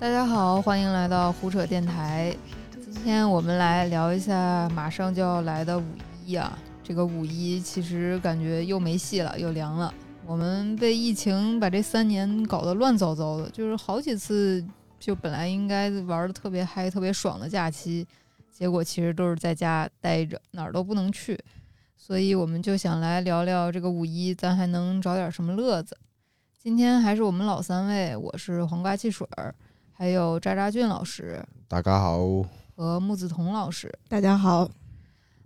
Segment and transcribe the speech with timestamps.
[0.00, 2.34] 大家好，欢迎来到胡扯电台。
[2.82, 5.84] 今天我们来聊一下马上就要来的五
[6.24, 6.58] 一啊。
[6.82, 9.92] 这个五一其实感觉又没戏了，又凉了。
[10.24, 14.64] 我们被疫情把这三年搞得乱糟糟的，就是好几次
[14.98, 18.06] 就本来应该玩的特别嗨、特别爽的假期，
[18.50, 21.38] 结果其实都是在家待着，哪儿都不能去。
[21.98, 25.94] 所以我们就想来聊聊这个五一，咱还能找点什么乐子。
[26.58, 29.54] 今天还是我们老三位，我是黄瓜汽水儿。
[30.00, 32.18] 还有渣渣俊老师，大家好，
[32.74, 34.66] 和木子彤老师，大家好。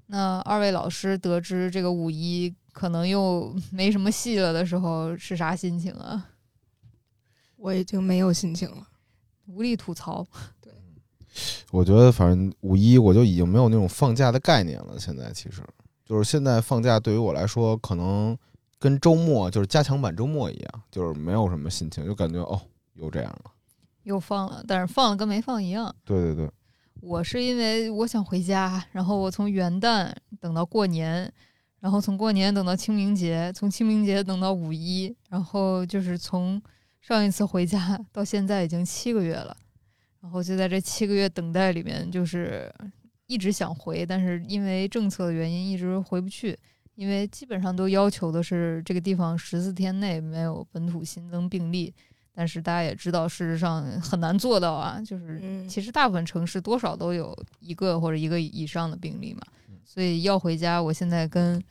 [0.06, 6.30] 那二位老师得知这个五一可能又没什么戏了的时候，是啥心情啊？
[7.56, 8.86] 我已经没有心情了，
[9.46, 10.24] 无力吐槽。
[10.62, 10.72] 对，
[11.72, 14.96] 我觉得反正五一我就已经没有那种放假的概念了。
[15.00, 15.62] 现在其实
[16.04, 18.38] 就是现在放假对于我来说，可能
[18.78, 23.50] 跟周末就是加强版周末一样，就是没有什么心情，就感觉哦，又这样了。
[24.04, 25.94] 又放了，但是放了跟没放一样。
[26.04, 26.50] 对对对，
[27.00, 30.10] 我是因为我想回家，然后我从元旦
[30.40, 31.30] 等到过年，
[31.80, 36.62] 然后从过年等到清明节，从清明节等到五一，然后就是从
[37.00, 39.56] 上一次回家到现在已经七个月了，
[40.20, 42.72] 然后就在这七个月等待里面，就是
[43.26, 46.58] 一直想回，但是因为政策的原因一直回不去，
[46.94, 51.94] 因为基本上都要求的是这个地方十四天内没有本土新增病例。
[52.34, 55.00] 但是大家也知道，事实上很难做到啊。
[55.00, 59.40] 就是其实大部分城市多少都有一个或者一个以上的病例嘛。
[59.84, 61.62] 所以要回家，我现在跟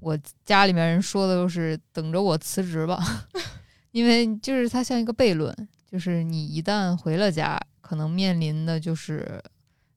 [0.00, 2.98] 我家里面人说的都是等着我辞职吧，
[3.92, 5.54] 因为就是它像一个悖论，
[5.86, 9.40] 就是你一旦回了家，可能面临的就是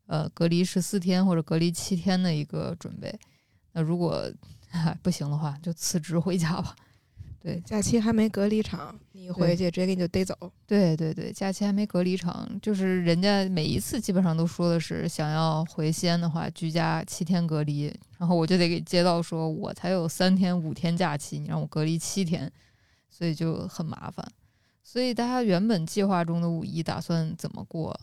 [0.05, 3.11] 呃隔离十四天或者隔离七天的一个准备。
[3.71, 4.23] 那如果
[5.01, 6.75] 不行的话，就辞职回家吧。
[7.43, 10.35] 对，假期还没隔离场，你回去直接给你就逮走。
[10.67, 22.51] 对对对，假期还没隔离场，就是人家每一次基本上都说的是，想要回西安的话，居家七天隔离，然后我就得给街道说，我才有三天五天假期，你让我隔离七天，
[23.09, 24.23] 所以就很麻烦。
[24.83, 27.99] 所以大家原本计划中的五一打算怎么过？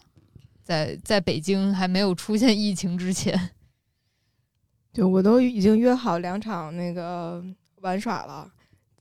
[0.65, 3.51] 在在北京还没有出现疫情之前，
[4.93, 7.41] 就我都已经约好两场那个
[7.83, 8.53] 玩耍了。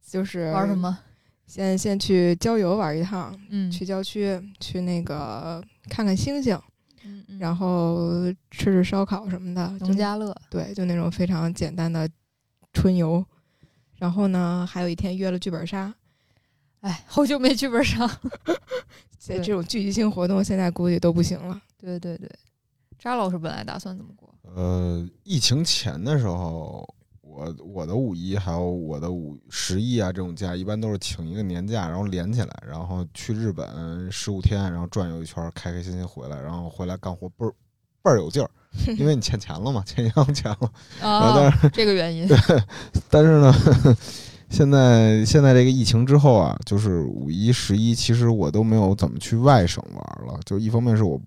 [0.09, 0.97] 就是玩什么？
[1.45, 6.59] 先先去郊游玩一趟，嗯，去郊区去那个看看星星，
[7.06, 12.09] 嗯嗯，然后吃吃烧烤什么的，农家乐，对，就那种非常简单的
[12.73, 13.23] 春游。
[13.97, 15.94] 然后呢，还有一天约了剧本杀，
[16.81, 18.06] 哎，好久没剧本杀，
[19.19, 21.59] 这这种聚集性活动现在估计都不行了。
[21.78, 22.29] 对对对，
[23.00, 24.34] 扎老师本来打算怎么过？
[24.56, 26.88] 呃，疫情前的时候。
[27.38, 37.53] 我我的五一还有我的五十一啊，这种假一般都是请一个年假，然后连起来，然后去日本十五天，然后转悠一圈，开开心心回来，然后回来干活倍儿
[38.02, 38.50] 倍儿有劲儿，
[38.97, 42.26] 因为你欠钱了嘛，欠银行钱了啊，这个原因。
[42.28, 42.38] 对，
[43.12, 43.53] 但是呢，
[44.50, 51.22] 现在现在这个疫情之后啊，就是五一十一，其实我都没有怎么去外省玩了，就一方面是我。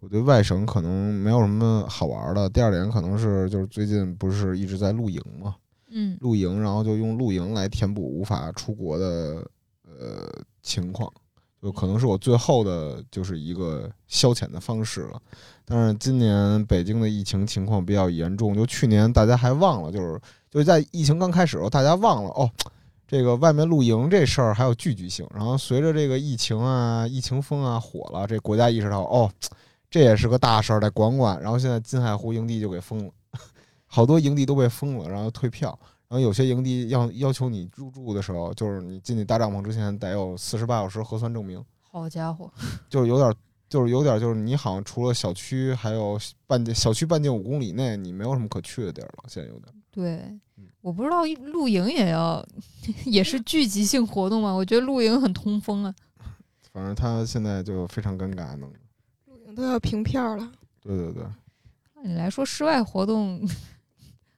[0.00, 2.48] 我对外省可能没有什么好玩的。
[2.48, 5.56] 第二点可能是就是最近不是一直在露营嘛，
[5.90, 9.44] 嗯，露营，然后就用露营来填补无法出国的
[9.82, 10.30] 呃
[10.62, 11.12] 情况，
[11.60, 15.20] 就可能是我最后的就是一个消遣的方式了。
[15.64, 22.48] 但是今年北京的疫情情况比较严重，就去年大家还忘了，就是就是在疫情刚开始的时候，大家忘了哦，
[23.06, 25.26] 这个外面露营这事儿还有聚集性。
[25.34, 29.28] 然后随着这个疫情啊，疫情风啊火了，这国家意识到哦。
[29.90, 31.40] 这也是个大事儿，得管管。
[31.40, 33.12] 然后现在金海湖营地就给封了，
[33.86, 35.78] 好多营地都被封了，然后退票。
[36.08, 41.62] 然后有些营地要要求你入住的时候，就是你进去搭帐篷之前得有四十八小时核酸证明。
[41.80, 42.50] 好家伙，
[42.88, 43.34] 就是有点，
[43.68, 49.24] 就是有点，就是你好像除了小区，还有半径小区半径五公里内，你没有什么可去的地儿了。
[49.28, 49.74] 现在有点。
[49.90, 50.38] 对，
[50.80, 52.42] 我不知道露营也要
[53.04, 54.52] 也是聚集性活动吗？
[54.52, 55.94] 我觉得露营很通风啊。
[56.72, 58.70] 反正他现在就非常尴尬，弄。
[59.58, 60.52] 都要凭票了。
[60.80, 61.22] 对对对，
[61.94, 63.40] 按你来说，室外活动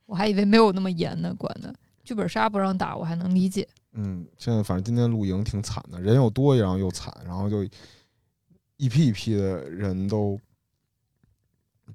[0.07, 1.75] 我还以为没有那么严呢，管的。
[2.03, 3.69] 剧本杀不让打，我还能理解。
[3.93, 7.63] 嗯，现在反正今天露营挺惨的，人又多，然后又惨，然后就
[8.79, 10.41] 一批一批的人都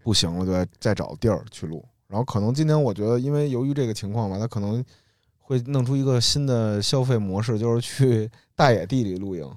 [0.04, 1.83] 不行了，对，再找地儿去录。
[2.07, 4.86] 然后可能今天我觉得，因为由于这个情况吧，他可能
[5.39, 9.51] 会弄出一个新的消费模式，就是去大野地里露营。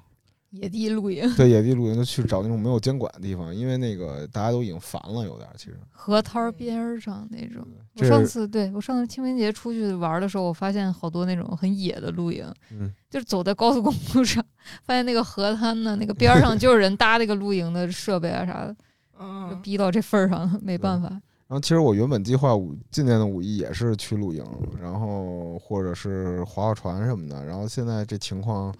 [0.50, 5.78] 野地露营，对野地露营就去找那种没有监管的地方，因为那个大家都已经烦了，有点儿其实。
[5.90, 7.66] 河滩儿边儿上那种。
[7.96, 14.44] 我上次对我上次清明节出去玩儿的时候，我发现好多那种很野的露营，嗯， 就是走在高速公路上，
[14.84, 18.78] 发现那个河滩呢，那个边儿上 就有人搭那个露营的设备啊啥的，就
[19.20, 21.08] 嗯，逼到这份儿上了，没办法。
[21.08, 24.44] 然后其实我原本计划五今年的五一也是去露营，
[24.80, 27.44] 然后或者是划划船什么的。
[27.44, 28.74] 然后现在这情况，呃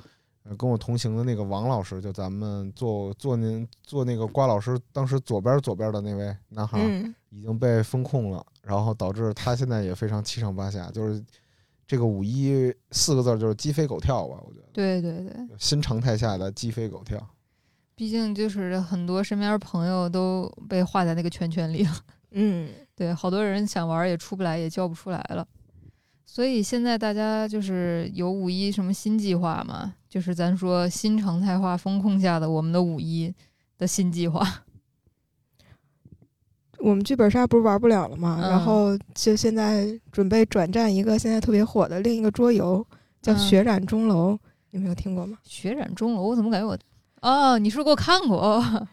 [0.57, 11.23] 跟我同行的那个王老师，就咱们做做您做那个瓜老师当时左边左边的那位男孩，嗯，已经被封控了，然后导致他现在也非常七上八下，就是
[11.87, 17.19] 这个五一四个字儿就是鸡飞狗跳吧，我觉得对对对，新常态下的鸡飞狗跳。
[17.95, 21.93] 毕竟就是很多身边朋友都被画在那个圈圈里了。
[22.31, 25.45] 嗯，对，好多人想玩儿也出不来，也叫不出来了。
[26.31, 29.95] 所以现在大家就是有五一什么新计划吗？
[30.11, 33.35] 就是咱说新常态化风控下的我们的五一
[33.79, 34.47] 的新计划。
[36.81, 38.41] 我们剧本杀不是玩不了了吗？
[38.43, 42.87] 嗯然后就现在准备转战一个现在特别火的另一个桌游，
[43.23, 44.35] 叫嗯《血染钟楼》，
[44.71, 45.39] 你没有听过吗？
[45.43, 46.79] 血染钟楼，我怎么感觉我
[47.23, 48.87] 哦，你是不是给我看过哦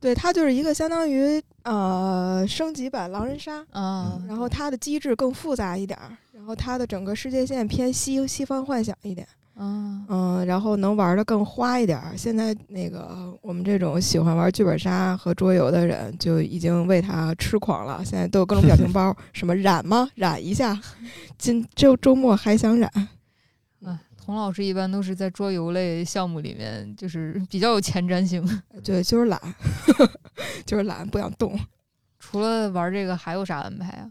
[0.00, 4.20] 对，它就是一个相当于呃升级版狼人杀，啊？
[4.28, 12.14] 然后它的机制更复杂一点儿，然后它的整个世界线偏西西方幻想一点，啊，嗯，然后能玩的更花一点儿。
[12.14, 20.06] 现在那个我们这种喜欢玩剧本杀和桌游的人就已经为它痴狂了，现在都有各种表情包， 什么染吗？
[20.16, 20.78] 染一下，
[21.38, 22.92] 今周周末还想染。
[23.82, 28.46] 啊，童老师一般都是在桌游类项目里面，就是比较有前瞻性。
[28.84, 29.40] 对，就是懒，
[30.66, 31.58] 就是懒，不想动。
[32.18, 34.10] 除了玩这个，还有啥安排啊？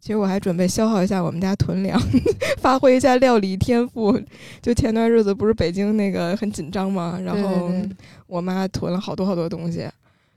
[0.00, 2.00] 其实我还准备消耗一下我们家囤粮，
[2.58, 4.16] 发挥一下料理天赋。
[4.62, 7.18] 就前段日子不是北京那个很紧张吗？
[7.24, 7.70] 然后
[8.26, 9.88] 我妈囤了好多好多东西。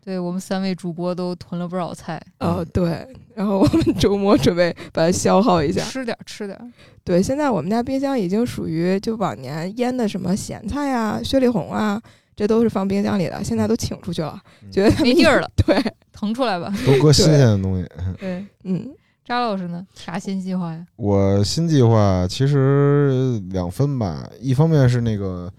[0.02, 5.84] 对我们三位主播都囤了不少菜，哦，对，然后我们周末准备把它消耗一下。
[5.84, 6.66] 吃点儿吃点儿。
[7.04, 12.02] 对，现在我们家冰箱已经属于就往年腌的什么咸菜啊、雪里红啊，
[12.36, 15.80] 这都是放冰箱里的，现在都请出去了，嗯觉得没地儿了， 对，
[16.12, 16.74] 腾出来吧。
[16.88, 17.88] 都搁新鲜的东西。
[18.20, 18.90] 对，嗯
[19.30, 19.86] 扎老师呢？
[19.94, 20.84] 啥新计划呀？
[20.96, 25.54] 我新计划其实两分吧，一方面是那个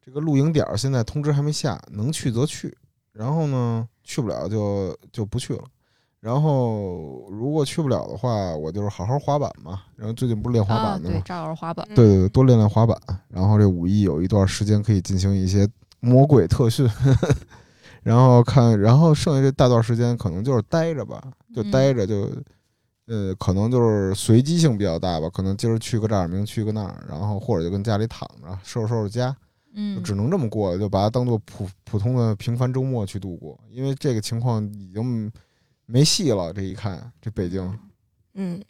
[0.00, 2.72] 这个露营点儿现在通知还没下，能去则去，
[3.12, 5.64] 然后呢去不了就就不去了。
[6.20, 9.82] 然后如果去不了的话，我就是好好滑板嘛。
[9.96, 11.84] 然后最近不是练滑啊，对板的吗？，扎老师滑板。
[11.88, 12.96] 对对对，多练练滑板。
[13.26, 15.68] 然后这五一有一段时间可以进行一些
[15.98, 16.88] 魔鬼特训，
[18.04, 21.20] 然后看，然后剩下这大段时间可能就是待着吧，
[21.52, 22.30] 就嗯待着就，
[23.08, 29.36] 呃，可能就是随机性比较大吧，可能今儿去个这儿，明儿去个那儿，然后或者就跟家里躺着收拾收拾家，就
[29.74, 35.32] 嗯，只能这么过了，就把它当做普普通的平凡周末去度过，因为这个情况已经
[35.86, 36.52] 没戏了。
[36.52, 37.78] 这一看，这北京，
[38.34, 38.62] 嗯，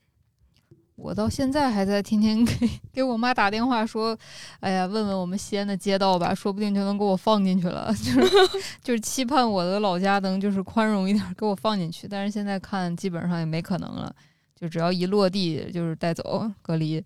[0.94, 4.17] 我到现在还在天天 给给我妈打电话说，
[4.61, 7.93] 哎呀，问问我们西安的街道吧，说不定就能给我放进去了。
[7.99, 8.23] 就是
[8.82, 12.06] 就是期盼我的老家能就是宽容一点，给我放进去。
[12.06, 14.14] 但是现在看基本上也没可能了，
[14.59, 17.03] 就只要一落地就是带走隔离。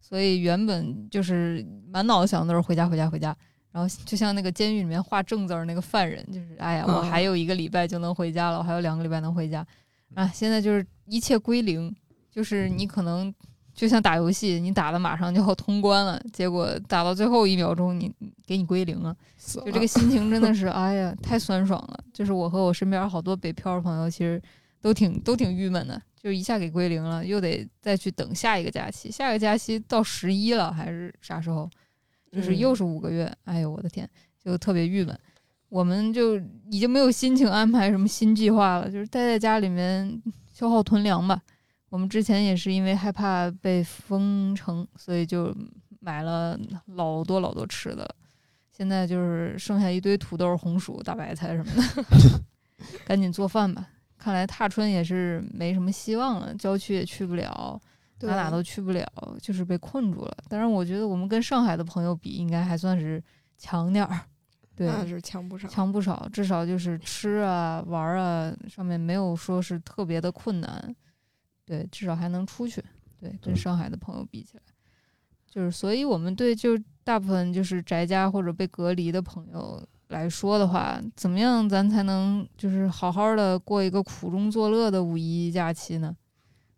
[0.00, 3.34] 所以原本就是满脑子想的都是回家回家回家。
[3.70, 9.66] 然后就像那个监狱里面画正字儿那个犯人，就是哎呀，我哦还有一个礼拜就能回家了，我还有两个礼拜能回家
[10.14, 10.28] 啊！
[10.28, 11.90] 现在就是一切归零，
[12.30, 13.32] 就是你可能
[13.72, 18.12] 就像打游戏，你打的马上就要通关了，结果打到最后一秒钟，你
[18.46, 22.04] 给你归零了就这个心情真的 是，哎呀，太酸爽了。
[22.12, 24.38] 就是我和我身边好多北漂的朋友，其实
[24.82, 31.70] 都挺都挺郁闷的，就是一下给归零了，又得再去等下一个假期，下一个假期到十一了还是啥时候？
[32.30, 34.08] 就是又嗯是五个月，哎呦我的天，
[34.42, 35.18] 就特别郁闷。
[35.68, 36.36] 我们就
[36.70, 40.22] 已经没有心情安排什么新计划了，就是待在家里面
[40.52, 41.40] 消耗囤粮吧。
[41.88, 45.54] 我们之前也是因为害怕被封城，所以就
[46.00, 48.08] 买了老多老多吃的。
[48.70, 52.40] 现在就是剩下一堆土豆、红薯、大白菜什么的，
[53.04, 53.86] 赶紧做饭吧。
[54.22, 57.80] 看来踏春也是没什么希望了，郊区也去不了，
[58.20, 59.04] 对哪哪都去不了，
[59.40, 60.36] 就是被困住了。
[60.48, 63.20] 但是，我觉得我们跟上海的朋友比，应该还算是
[63.58, 64.20] 强点儿，
[64.76, 65.66] 对，那是强不少。
[65.66, 70.94] 强不少，至少就是吃啊、玩儿啊上面没有说是特别的困难，
[71.64, 72.80] 对，至少还能出去，
[73.18, 74.62] 对，跟上海的朋友比起来，
[75.50, 86.14] 就是所以我们对就大部分就是宅家或者被隔离的朋友来说的话，怎么样咱才能就是好好的过一个苦中作乐的五一假期呢？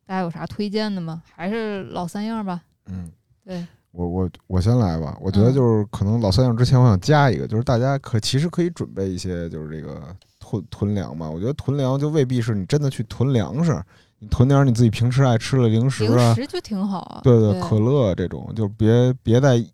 [0.06, 1.22] 大家有啥推荐的吗？
[1.34, 3.10] 还是老三样吧，嗯，
[3.44, 5.18] 对，我我我先来吧。
[5.20, 10.00] 我觉得嗯就是可能老三样之前，我想加一个，就是大家可其实可以准备一些，就是这个
[10.38, 11.28] 囤囤粮嘛。
[11.28, 13.82] 我觉得囤粮就未必是你真的去囤粮食，
[14.20, 17.20] 你囤点儿你自己平时爱吃的零食啊零啊，食就挺好啊。
[17.24, 19.64] 对对，可乐这种，就别别在。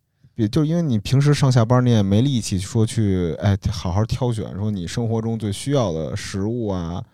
[0.41, 7.05] 别就因为你平时上下班你也没力气说去哎好好挑选，说你生活中最需要的食物啊，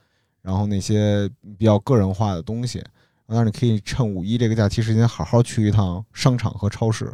[0.42, 1.28] 然后那些
[1.58, 2.80] 比较个人化的东西，
[3.26, 7.12] 但是你可以趁五一这个假期时间好好去一趟商场和超市，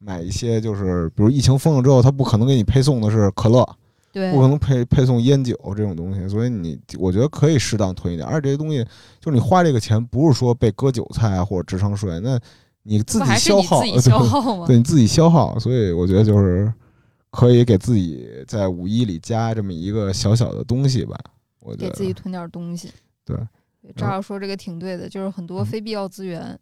[0.00, 3.64] 买一些就是比如疫情封了之后，他不可能给你配送的是可乐，
[4.12, 8.84] 对不可能配配送烟酒这种东西，所以你我觉得可以适当囤一点，而且这些东西
[9.20, 12.36] 就是你花这个钱不是说被割韭菜啊或者智商税，那
[12.82, 14.66] 你自己消耗，自己 消耗吗？
[14.66, 16.72] 对你自己消耗，所以我觉得就是
[17.30, 21.18] 可以给自己在五一里加这么一个小小的东西吧。
[21.60, 22.90] 我觉给自己囤点东西。
[23.24, 23.36] 对
[23.80, 26.58] 对，赵老说这个挺对的，就是很多嗯非必要资源，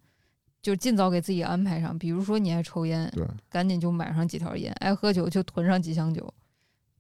[0.63, 1.99] 就尽早给自己安排上。
[1.99, 6.33] 比如说你爱抽烟，对赶紧就买上几条烟；爱喝酒就囤上几箱酒。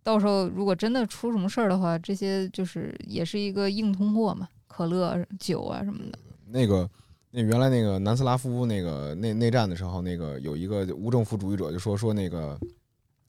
[0.02, 6.18] 到时候如果真的出什么事儿的话，这些就是也是一个硬通货嘛，可乐、酒啊什么的。
[6.46, 6.88] 那个
[7.32, 12.58] 那原来那个南斯拉夫那个内内战的时候，那个有一个无政府主义者就说说那个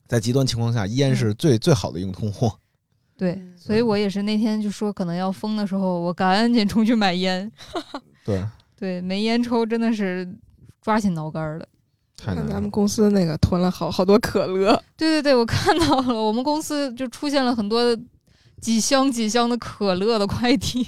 [0.07, 2.51] 在极端情况下，烟是最、最好的硬通货。
[3.15, 7.51] 对，嗯所以我也是那天就说可能要封的时候，我赶紧出去买烟。
[8.25, 8.43] 对，
[8.75, 10.27] 对，没烟抽真的是
[10.81, 11.67] 抓心挠肝儿的。
[12.17, 12.71] 太难了看咱们。
[12.71, 17.95] 公司那个囤了好好多可乐， 对对对，我看到了，我们公司就出现了很多
[18.59, 20.87] 几箱几箱的可乐的快递。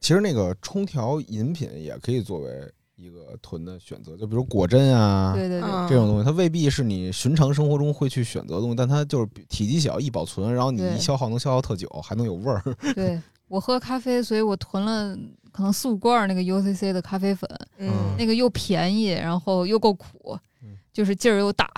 [0.00, 2.50] 其实那个冲调饮品也可以作为
[2.96, 5.32] 一个囤的选择，就比如果珍啊。
[5.34, 12.62] 对对对，啊这种东西，它未必是你寻常生活中会去选择的东西，但它就是比体积小、易保存，然后你一消耗能消耗特久，还能有味儿。
[12.94, 15.16] 对我喝咖啡，所以我囤了
[15.50, 21.68] 可能四五罐儿那个 UCC 的咖啡粉，嗯那个又便宜，然后又够苦嗯，就是劲儿又大。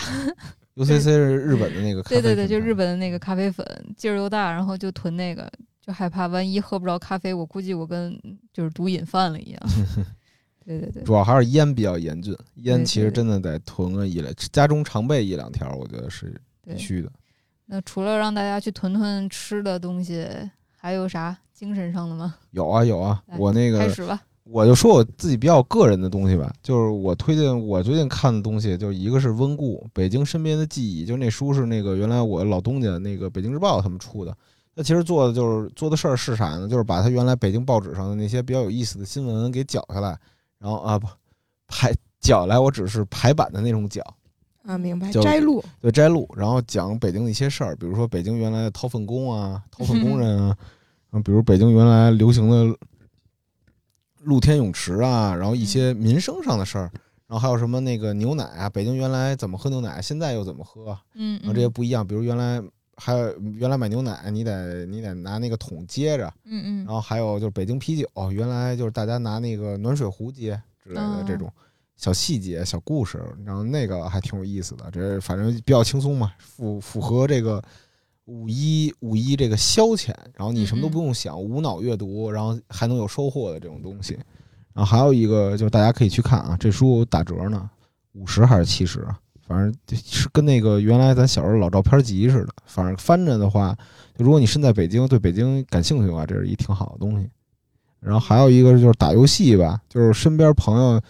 [0.76, 5.50] UCC 是日本的那个咖啡对对对，就日本的那个咖啡粉，劲儿又大，然后就囤那个，
[5.84, 8.16] 就害怕万一喝不着咖啡，我估计我跟
[8.52, 9.60] 就是毒瘾犯了一样。
[10.64, 16.78] 对对对主要还是烟比较严峻，烟其实真的得囤个一两，家中常备一两条，我觉得是必。
[16.78, 17.10] 须的。
[17.66, 20.24] 那除了让大家去囤囤吃的东西，
[20.76, 22.36] 还有啥精神上的吗？
[22.52, 24.22] 有啊有啊，我那个开始吧。
[24.44, 34.36] 我就说我自己比较个人的东西吧，就是我推荐我最近看的东西，就一个是温故北京身边的记忆，就那书是那个原来我老东家那个北京日报他们出的。
[34.74, 36.68] 那其实做的就是做的事儿是啥呢？
[36.68, 40.18] 就是把他原来北京报纸上的那些比较有意思的新闻给绞下来，
[40.58, 41.06] 然后啊不
[41.68, 44.02] 排绞来，我只是排版的那种绞，
[44.64, 45.10] 啊，明白。
[45.10, 50.56] 摘录，对摘录，然后讲北京的一些事儿，比如说北京原来的掏粪工啊、掏粪工人啊，
[51.10, 52.78] 然后比如北京原来流行的
[54.20, 56.90] 露天泳池啊，然后一些民生上的事儿，
[57.26, 62.62] 然后还有什么那个牛奶啊，北京原来怎么喝牛奶，现在又怎么喝，嗯，然后这些不一样，比如原来
[62.96, 71.50] 还有原来买牛奶，你得你得拿那个桶接着，嗯嗯然后还有就是北京啤酒，原来就是大家拿那个暖水壶接之类的哦这种
[71.96, 74.90] 小细节、小故事，然后那个还挺有意思的。
[74.90, 77.62] 这反正比较轻松嘛，符符合这个
[78.26, 84.18] 五一五一这个消遣，然后你什么都不用想，无脑阅读，然后还能有收获的这种东西。
[84.75, 87.70] 然后还有一个就是大家可以去看啊，这书打折呢，
[88.12, 89.18] 五十还是七十啊？
[89.46, 92.54] 反正就是跟那个原来咱小时候老照片集似的。
[92.64, 93.76] 反正翻着的话，
[94.16, 97.28] 如果你身在北京，对北京感兴趣的话，这是一挺好的东西。
[98.00, 101.00] 然后还有一个就是打游戏吧，就是身边朋友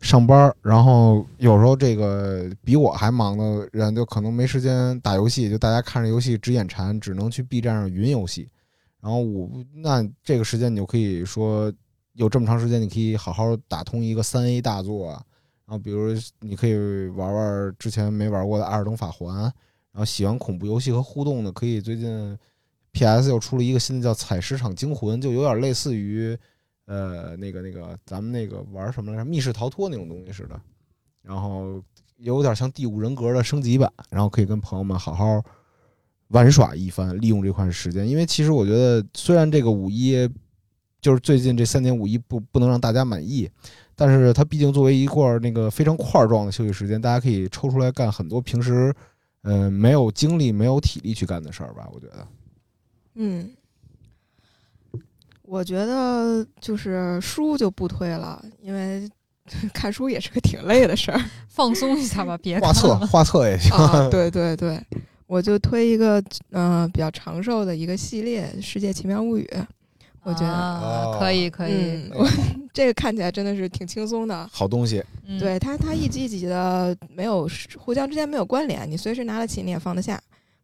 [0.00, 8.48] 上班，然后有时候这个比我还忙的人，就可能没时间打游戏，就大家看着游戏直眼馋，只能去 B 站上云游戏。
[9.00, 11.72] 然后我那这个时间你就可以说
[12.14, 15.22] 有这么长时间，你可以好好打通一个三 A 大作啊。
[15.72, 19.52] 然后比如你可以玩玩之前没玩过的《艾尔登法环》，然
[19.94, 22.38] 后喜欢恐怖游戏和互动的，可以最近
[22.90, 23.30] P.S.
[23.30, 26.36] 又出了一个新的叫《采石场惊魂》，就有点类似于
[26.84, 30.60] 呃那个那个咱们那个玩什么来着密室逃脱那种东西似的，
[31.22, 31.82] 然后
[32.18, 35.42] 有点像第五人格的升级版，然后可以跟朋友们好好
[36.28, 38.06] 玩耍一番，利用这块时间。
[38.06, 40.28] 因为其实我觉得，虽然这个五一
[41.00, 43.50] 就是最近这三年五一不不能让大家满意，
[43.94, 48.94] 但是它毕竟作为一块儿那个非常块儿状的休息时间，大家可以抽出来干很多平时
[49.42, 51.88] 呃没有精力、没有体力去干的事儿吧。
[51.92, 52.26] 我觉得，
[53.14, 53.50] 嗯，
[55.42, 59.08] 我觉得就是书就不推了，因为
[59.74, 62.72] 看书也是个挺累的事儿放松一下吧，别画。
[62.72, 63.70] 册 画册也行。
[63.76, 64.08] 啊。
[64.08, 64.80] 对对对，
[65.26, 69.48] 我就推一个呃比较长寿的一个系列《世界奇妙物语》。
[70.22, 70.48] 我觉得。
[70.48, 72.10] 啊，可以可以，
[72.72, 74.48] 这个看起来真的是挺轻松的。
[74.52, 77.48] 好东西，嗯，对它，它一集一集的没有
[77.78, 80.20] 互相之间没有关联，你随时拿得起，你也放得下。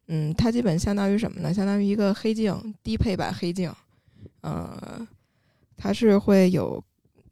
[0.08, 1.52] 嗯，它基本相当于什么呢？
[1.52, 3.70] 相当于一个黑镜低配版黑镜。
[4.40, 5.06] 呃，
[5.76, 6.82] 它是会有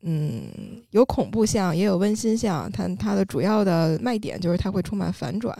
[0.03, 0.43] 嗯
[0.91, 2.71] 有恐怖向，也有温馨向。
[2.71, 5.57] 它它的主要的卖点就是它会充满反转，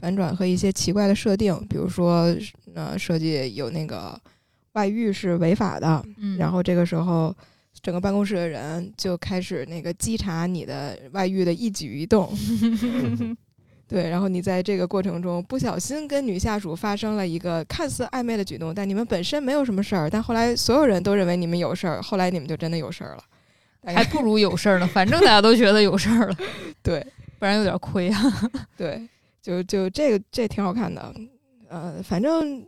[0.00, 2.34] 反转和一些奇怪的设定，比如说
[2.74, 4.20] 呃设计有那个
[4.78, 7.34] 外遇是违法的，嗯，然后这个时候，
[7.82, 12.32] 整个办公室的人就开始那个稽查你的外遇的一举一动。
[13.88, 23.24] 对，然后你在这个过程中不小心跟女下属发生了一个看似暧昧的举动，但你们本身没有什么事儿，但后来所有人都认为你们有事儿，后来你们就真的有事儿了。
[23.82, 26.36] 还不如有事儿呢，反正大家都觉得有事儿了，
[26.82, 27.04] 对
[27.38, 28.20] 不然有点亏啊。
[28.76, 29.08] 对，
[29.40, 31.14] 就就这个这挺好看的，
[31.68, 32.62] 呃，反正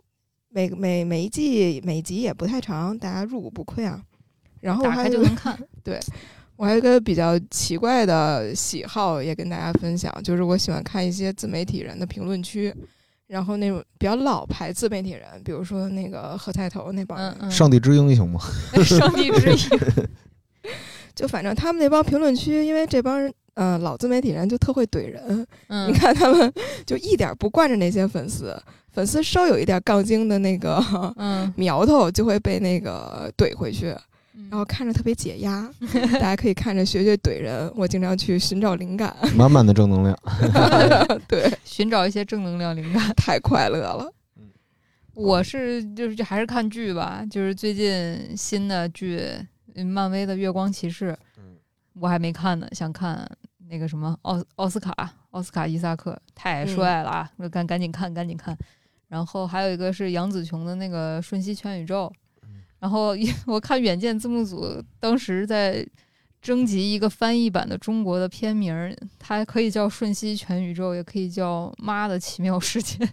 [0.51, 4.01] 每每每一季每集也不太长，大家入股不亏啊。
[4.61, 5.59] 然后还就能看。
[5.83, 5.99] 对
[6.57, 12.71] 我还有一个比较奇怪的喜好，也跟大家分享，就是我喜欢看一些自媒体人的评论区，
[13.27, 18.39] 然后那种比较老牌自媒体人，比如说那个何菜头那帮人，嗯嗯，上帝之英雄嘛，
[18.85, 19.81] 上帝之英，
[21.17, 26.53] 就反正他们那帮评论区，因为这帮人，呃，老自媒体人就特会怼人，嗯你，看他们
[26.87, 28.55] 就一点不惯着那些粉丝，
[28.93, 30.83] 粉丝稍有一点杠精的那个
[31.17, 33.91] 嗯， 苗头，就会被那个怼回去。
[34.35, 35.71] 嗯然后看着特别解压，
[36.15, 37.71] 大家可以看着学学怼人。
[37.77, 40.19] 我经常去寻找灵感，满满的正能量。
[41.29, 43.13] 对，寻找一些正能量灵感。
[43.15, 44.13] 太快乐了。
[45.15, 49.21] 我是就是还是看剧吧，就是最近新的剧，
[49.75, 51.50] 嗯漫威的《月光骑士》，嗯
[52.01, 53.31] 我还没看呢，想看
[53.69, 54.93] 那个什么奥奥斯卡
[55.31, 57.31] 奥斯卡伊萨克，太帅了啊！
[57.37, 58.57] 我赶赶紧看，赶紧看。
[59.09, 62.11] 然后还有一个是杨紫琼的那个《瞬息全宇宙》，
[62.79, 63.15] 然后
[63.47, 65.87] 我看远见字幕组当时在
[66.41, 73.05] 征集一个翻译版的中国的片名，它可以叫《瞬息全宇宙》，也可以叫《妈的奇妙世界》。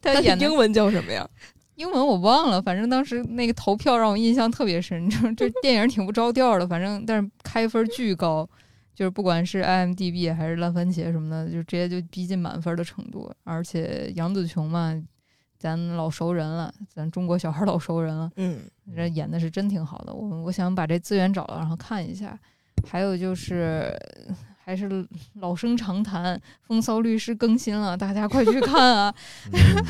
[0.00, 1.28] 他演英文叫什么呀？
[1.82, 8.48] 英文我忘了，反正当时那个投票让我印象特别深， 就这电影挺不着调的，反正但是开分巨高，
[8.94, 13.28] 就是不管是 IMDB 还是烂番茄什么的，就直接就逼近满分的程度。
[13.42, 14.94] 而且杨紫琼嘛，
[15.58, 18.60] 咱老熟人了，咱中国小孩老熟人了，嗯，
[18.94, 20.14] 这演的是真挺好的。
[20.14, 22.38] 我我想把这资源找了，然后看一下。
[22.88, 23.92] 还有就是。
[24.64, 25.04] 还是
[25.40, 29.14] 老生常谈，《风骚律师》更新了，大家快去看啊！
[29.52, 29.84] 嗯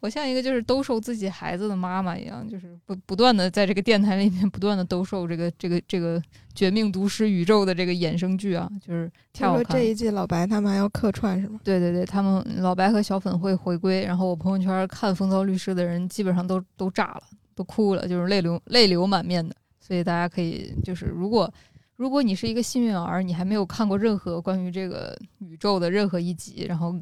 [0.00, 6.22] 我像一个就是兜售自己孩子的妈妈一样，就是不不断的在这个电台里面 不断的兜售这个这个这个
[6.54, 9.82] 绝命毒师宇宙的这个衍生剧啊，就是太听说好看了。
[9.82, 11.60] 这一季老白他们还要客串是吗？
[11.64, 17.22] 对对对，他们老白和小粉会回归，然后我朋友圈看《风骚律师》的人基本上都都炸了，
[17.54, 19.54] 都哭了，就是泪流泪流满面的。
[19.80, 21.50] 所以大家可以就是如果
[21.96, 26.94] 如果你是一个幸运儿，你还没有看过任何关于这个宇宙的任何一集，然后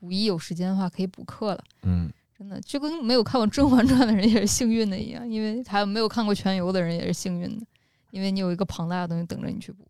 [0.00, 1.62] 五一有时间的话可以补课了。
[1.82, 7.66] 嗯，真的就跟没有看过《甄嬛传》的人也是幸运的一样，因为还有没有看过《全游》的人也是幸运的，
[8.12, 9.86] 因为你有一个庞大的东西等着你去补。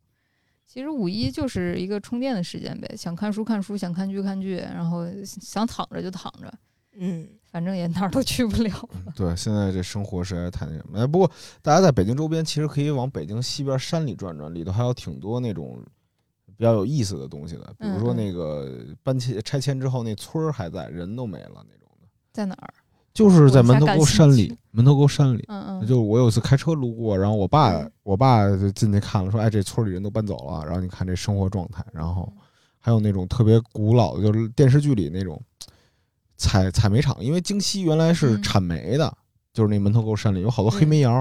[0.67, 6.53] 其实五一就是一个充电的时间呗，想看书看书，想看剧看剧，然后想躺着就躺着，
[6.97, 8.89] 嗯， 反正也哪儿都去不了。
[9.15, 10.99] 对，现在这生活实在是太那什么。
[10.99, 11.31] 哎，不过
[11.63, 15.81] 大家在北京周边其实可以往北京西边山里转转，里头还有挺多那种
[16.57, 21.90] 比较有意思的东西的，比如说那个搬迁拆迁之后那村儿还在，人都没了那种的，
[22.33, 22.73] 在哪儿？
[23.13, 25.45] 就是在门头沟山里，门头沟山里。
[25.49, 32.33] 嗯嗯，就我有一次开车路过，然后我爸嗯我爸就进去看了，说：“哎，这村里人都搬走了。”然后你看这生活状态，然后
[32.79, 35.43] 还有那种特别古老的，就是电视剧里那种
[36.37, 39.13] 采采煤厂，因为京西原来是嗯产煤的，
[39.53, 41.13] 就是那门头沟山里有好多黑煤窑，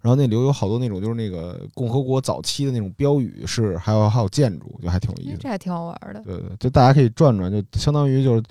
[0.00, 5.38] 然后那里有好多那种就是那个共和国早期的那种标语是，还有还有建筑，就还挺有意思的。
[5.42, 6.20] 这还挺好玩的。
[6.24, 8.42] 对对，就大家可以转转，就相当于就是。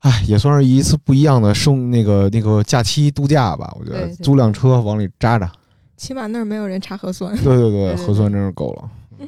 [0.00, 5.50] 哎，也算是一次不一样的生那个那个假期度假吧，我觉得对对租辆车往里扎扎，
[5.96, 7.34] 起码那儿没有人查核酸。
[7.36, 8.90] 对对对，对对核酸真是够了。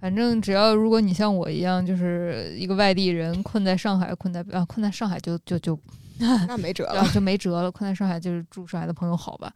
[0.00, 5.78] 反正只要如果你像我一样，就是一个外地人，困在上海，困在啊困在上海就就就
[6.18, 7.00] 那没辙了。
[7.00, 7.70] 啊就没辙了。
[7.70, 9.52] 困在上海就是住上海的朋友好吧。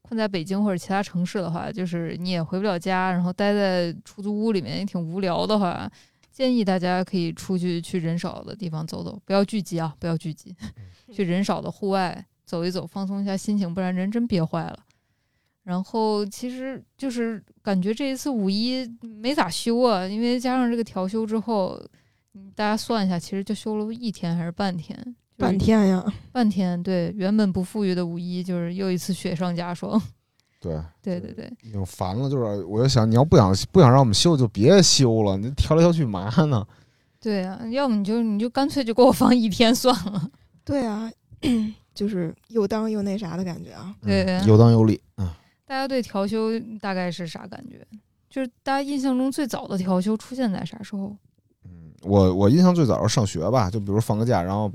[0.00, 5.90] 困在北京或者其他城市的话，就是你也回不了家，然后待在出租屋里面也挺无聊的话，
[6.32, 10.56] 建议大家可以出去去人少的地方走走，不要聚集啊，不要聚集，
[11.12, 14.78] 去人少的户外走一走，放松一下心情，不然人真憋坏了。
[15.62, 18.84] 然后其实就是感觉这一次五一
[19.20, 21.80] 没咋休啊，因为加上这个调休之后，
[22.34, 30.00] 嗯大家算一下，其实就休了一天还是半天，半天呀，半天，对，原本不富裕的五一就是又一次雪上加霜。
[30.62, 32.30] 对，对对对，已经烦了。
[32.30, 35.36] 就是我就想，你要不想不想让我们休，就别休了。
[35.36, 36.64] 你调来调去嘛呢？
[37.20, 40.30] 对啊，要么你就你就干脆就给我放一天算了。
[40.64, 41.10] 对啊，
[41.92, 43.92] 就是又当又那啥的感觉啊。
[44.00, 45.00] 对嗯有当有理。
[45.16, 45.28] 嗯，
[45.66, 47.84] 大家对调休大概是啥感觉？
[48.30, 51.16] 就是大家印象中最早的调休出现在啥时候？
[52.04, 54.70] 我我印象最早是上学吧，就比如放个假，然后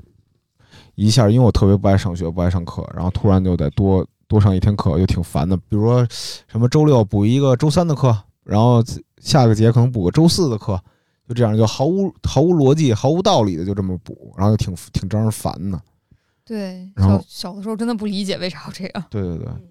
[0.94, 5.56] 一下，因为我特别不爱上学，不爱上课，然后突然就得多多上一天课，又挺烦的。
[5.56, 6.06] 比如说
[6.46, 8.84] 什么周六补一个周三的课，然后
[9.20, 10.80] 下个节可能补个周四的课，
[11.26, 15.80] 就这样就毫无毫无逻辑、毫无道理的就这么补，然后就挺挺招人烦的。
[16.44, 19.04] 对，然后小小的时候真的不理解为啥要这样。
[19.10, 19.46] 对对对。
[19.48, 19.62] 嗯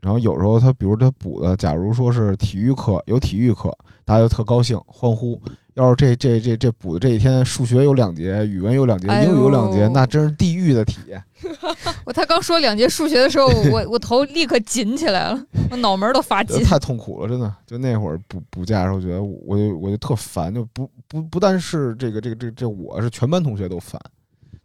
[0.00, 5.42] 然后有时候他，比如他补的，假如说是体育课有体育课，大家就特高兴欢呼。
[5.78, 11.22] 要是这这这这补的这一天数学有两节，语文有两节，哎英语有两节，那真是地狱的体验。
[12.04, 16.60] 我他刚说两节数学的时候，我我头立刻紧起来了，我脑门都发紧。
[16.64, 17.54] 太痛苦了，真的。
[17.64, 24.00] 就那会儿补补假的时候，觉得我就我就特烦，就不不不但是这个这个这个这我是全班同学都烦，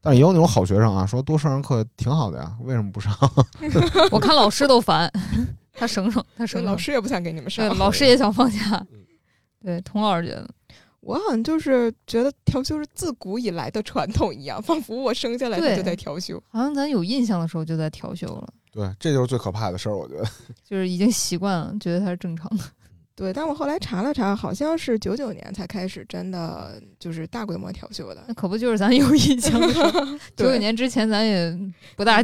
[0.02, 3.16] 但是也有那种好学生啊，说多上上课挺好的呀，为什么不上？
[4.10, 5.12] 我看老师都烦，
[5.74, 6.66] 他省省，他省省。
[6.66, 7.78] 老师也不想给你们对上。
[7.78, 8.98] 老师也想放假嗯。
[9.64, 10.50] 对，童老师觉得，
[11.04, 16.42] 我好像就是觉得调休是自古以来的传统一样，仿佛我生下来他就在调休。
[16.50, 20.26] 好像咱有印象的时候就在调休了，对，这就是最可怕的事儿，我觉得。
[20.64, 22.64] 就是已经习惯了，觉得它是正常的。
[23.16, 28.34] 对，但我后来查了查，好像是九九年才开始真的就是大规模调休的那。
[28.34, 31.56] 可不就是咱有印象的时候， 九九年之前咱也
[31.96, 32.24] 不大，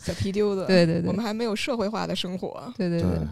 [0.00, 2.72] 小皮丢子，对对对我们还没有社会化的生活。
[2.76, 3.26] 对对对对。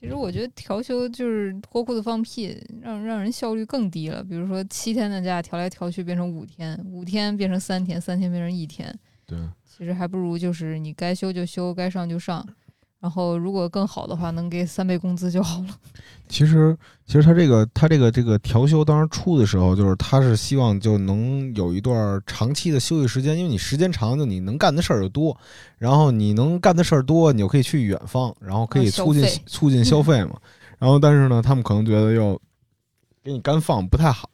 [0.00, 4.24] 嗯其实我觉得调休就是脱裤子放屁，让让人效率更低了。
[4.24, 8.92] 比如说七天的假调来调去变成五天，五天变成三天，三天变成一天，
[9.26, 12.46] 对，其实还不如就是你该休就休，该上就上。
[13.00, 15.68] 然后如果更好的话，能给三倍工资就好了。
[16.28, 25.36] 其实，其实他这个他这个这个调休当时出的时候，就是他是希望就能有一段长期的休息时间，因为你时间长，就你能干的事儿就多，
[25.78, 30.38] 然后你能干的事儿多，你就可以去远方，然后可以促进、费促进消 费嘛。
[30.78, 32.40] 然后，但是呢，他们可能觉得又
[33.24, 34.28] 给你干放不太好，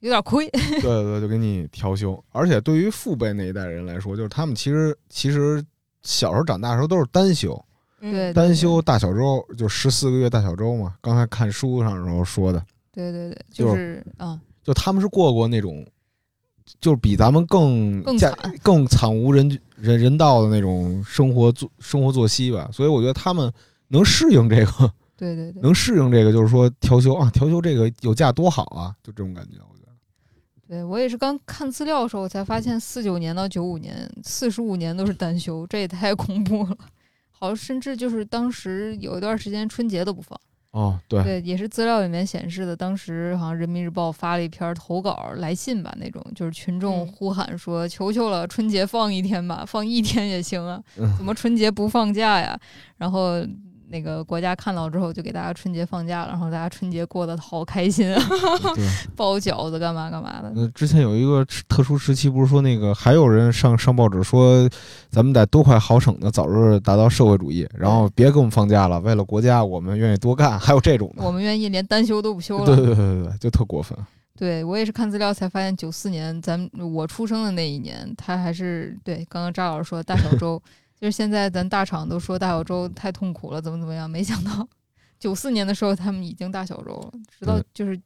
[0.00, 0.48] 有点亏。
[0.50, 2.22] 对对对，就给你调休。
[2.32, 5.64] 而且对于父辈那一代人来说，就是他们其实其实
[6.02, 7.64] 小时候长大的时候都是单休，嗯
[8.00, 10.94] 对单休大小周，就十四个月大小周嘛。
[11.00, 12.64] 刚才看书上的时候说的。
[12.92, 15.86] 对对对，就就是嗯，就他们是过过那种，
[16.80, 23.52] 就是比咱们更加更惨更惨无人人人道的那种生活作生活作息吧，所以我觉得他们
[23.88, 29.92] 能适应这个，对对对 能适应这个，就是说调休啊，调休这个有假多好啊，就这种感觉，我觉得。
[30.66, 36.76] 对，我也是刚看资料的时候我才发现，四九年到九五年，四十五年都是单休，这也太恐怖了。
[37.38, 40.38] 好，甚至就是当时有一段时间春节都不放。
[40.72, 52.58] 哦，对，对，也是资料里面显示的，当时好像人民日报发了一篇投稿来信吧，那种就是群众嗯呼喊说：“求求了，春节放一天吧，放一天也行啊，嗯怎么春节不放假呀？”
[52.98, 53.40] 然后
[53.90, 58.14] 那个国家看到之后，就给大家春节放假了，然后大家春节过得好开心。
[59.16, 60.52] 包饺子干嘛干嘛的。
[60.54, 64.68] 呃，之前有一个特殊时期，不是说那个还有人上上报纸说，
[65.10, 71.24] 咱们得多快好省的早日达到社会主义，然后别给我们放假了，为了国家，我们愿意多干，还有这种的。
[71.24, 72.66] 我们愿意连单休都不休了。
[72.66, 73.96] 对对对对对，就特过分。
[74.36, 80.62] 对我也是看资料才发现，九四年咱们我出生的那一年，他还是对刚刚张老师说大小周，
[81.00, 84.66] 就是现在咱大厂都说大小周太痛苦了，怎么怎么样，没想到
[85.18, 88.00] 九四年的时候他们已经大小周了，直到就是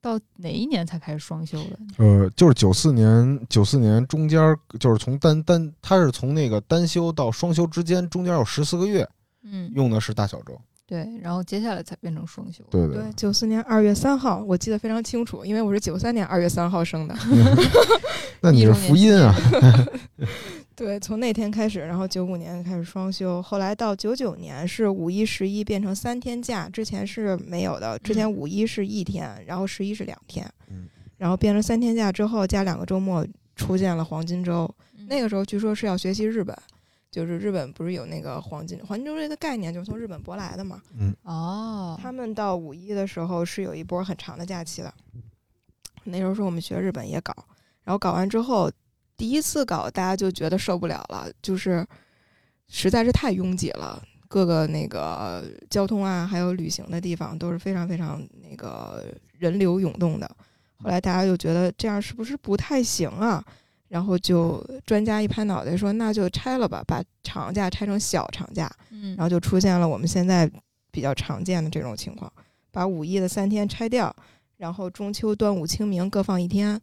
[0.00, 1.78] 到哪一年才开始双休的？
[1.98, 9.08] 呃，就是九四年，九四年中间儿就是从单单，他是从那个单休到双休之间中间有十四个月，
[9.42, 10.58] 嗯，用的是大小周。
[10.86, 12.64] 对，然后接下来才变成双休。
[12.68, 17.14] 对对，九四年二月三号，我记得非常清楚，因为我是九三年二月三号生的。
[18.42, 19.32] 那你是福音啊？
[20.80, 30.88] 对，从那天开始，然后九五年开始双休，后来到九九年是五一、十一变成三天假，之前是没有的，之前五一是一天，然后十一是两天，嗯
[31.18, 34.64] 然后变成三天假之后加两个周末，出现了黄金周。
[34.96, 36.56] 嗯那个时候据说是要学习日本，
[37.10, 40.80] 就是日本不是有那个黄金黄金周这个概念，就是从日本舶来的嘛。
[40.98, 44.94] 嗯哦，他们到五一的时候是有一波很长的假期的。
[46.04, 47.34] 那时候是我们学日本也搞，
[47.84, 48.72] 然后搞完之后，
[49.20, 51.86] 第一次搞大家就觉得受不了了，就是
[52.68, 59.04] 实在是太拥挤了，各个那个交通啊，还有旅行的地方都是非常非常那个
[59.36, 60.26] 人流涌动的。
[60.82, 63.44] 后来大家就觉得这样是不是不太行啊？
[63.88, 70.50] 然后就专家一拍脑袋说，那就拆了吧，把长假拆成小长假，嗯，然后就出现了我们现在
[70.90, 72.32] 比较常见的这种情况，
[72.70, 74.16] 把五一的三天拆掉，
[74.56, 76.80] 然后中秋、端午、清明各放一天，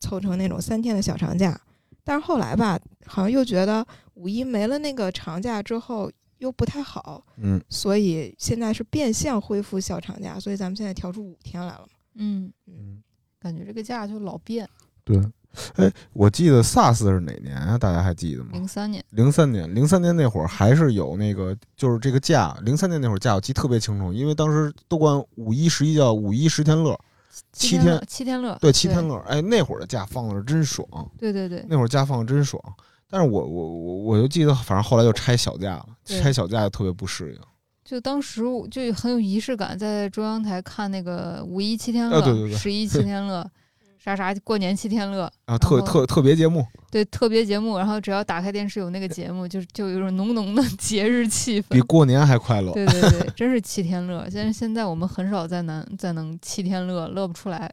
[0.00, 1.56] 凑成那种三天的小长假。
[2.08, 11.98] 但是后来吧，好像又觉得五一没了那个长假之后又不太好，嗯，所以现在是变相恢复小长假，所以咱们现在调出五天来了嘛。
[12.14, 13.02] 嗯，嗯，
[13.38, 14.66] 感觉这个假就老变。
[15.04, 15.20] 对。
[15.76, 17.76] 哎，我记得 SARS 是哪年啊？
[17.76, 18.50] 大家还记得吗？
[18.52, 22.56] 零三年，零三年，零三年那会儿还是有那个，就是这个假。
[22.62, 26.98] 零三年那会儿假我记得特别清楚，因为当时都管五一十一叫五一十天乐，
[27.52, 29.16] 七天七天乐，对七天乐。
[29.28, 30.86] 哎，那会儿的假放的是真爽，
[31.18, 32.62] 对对对，那会儿假放的真爽。
[33.10, 37.40] 但是我我我我就记得，反正后来就拆小假了，拆小假就特别不适应。
[37.84, 43.50] 就当时我就很有仪式感，在中央台看那个五一七天乐，十一七天乐，
[43.98, 51.66] 啥啥过年七天乐，啊，特特特别节目，对特别节目，然后只要打开电视有那个节目，就就有一种浓浓的 节日气氛。
[51.70, 52.72] 比过年还快乐。
[52.72, 54.28] 对对对，真是七天乐。
[54.30, 57.72] 现在现在我们很少再能再能七天乐，乐不出来。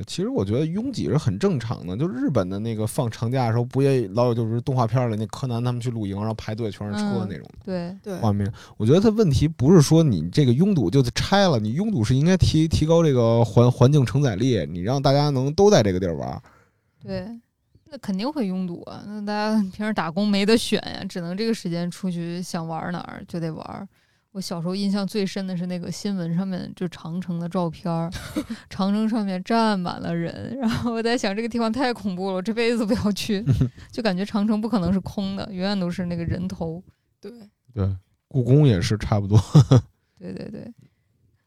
[0.00, 1.96] 对，其实我觉得拥挤是很正常的。
[1.96, 8.50] 就日本的那个放长假的时候，不也老有就是动画片里那柯南他们去露营，然后排队全是车嗯那种对，对，画面。
[8.76, 16.40] 我觉得它问题不是说你这个拥堵就拆了，你拥堵是应该提提高这个环环境承载力，你让大家能都在这个地儿玩儿。
[17.02, 17.26] 对，
[17.90, 19.02] 那肯定会拥堵啊！
[19.06, 23.88] 那大家平时打工没得选呀，只能这个时间出去，想玩哪儿就得玩儿。
[24.32, 28.08] 我小时候印象最深的是那个新闻上面就长城的照片儿，
[28.70, 33.44] 长城上面站满了人，然后我在想这个地方太恐怖了，我这辈子都不要去，
[33.90, 36.82] 就感觉长城不可能是空的，永远都是那个人头。
[37.20, 37.32] 对，
[37.74, 37.96] 对，
[38.28, 39.36] 故宫也是差不多。
[40.18, 40.72] 对对对，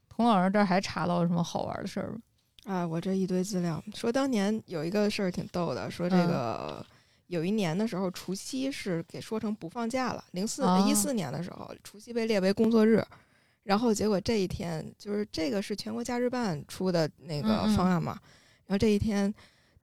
[0.09, 2.17] 童老师这儿还查到什么好玩的事儿吗？
[2.65, 6.85] 啊，我这一堆资料说，当年有一个事儿挺逗的，说这嗯个、
[7.33, 10.23] 有一年的时候，除夕是给说成不放假了。
[10.31, 13.03] 零四啊一四年的时候，除夕被列为工作日，
[13.63, 18.17] 然后结果这一天就是这个是全国假日办出的那个方案嘛，
[18.67, 19.33] 然后这一天。